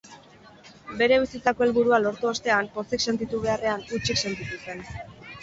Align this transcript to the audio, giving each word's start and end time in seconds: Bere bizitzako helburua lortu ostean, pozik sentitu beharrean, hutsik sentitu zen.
Bere 1.01 1.19
bizitzako 1.23 1.65
helburua 1.65 1.99
lortu 2.05 2.31
ostean, 2.31 2.71
pozik 2.79 3.05
sentitu 3.07 3.43
beharrean, 3.45 3.87
hutsik 4.01 4.23
sentitu 4.25 4.61
zen. 4.65 4.85